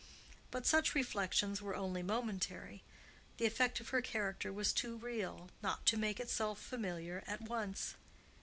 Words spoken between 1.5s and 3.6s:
were only momentary; the